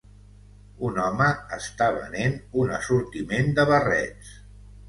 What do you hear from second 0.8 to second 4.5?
Un home està venent un assortiment de barrets.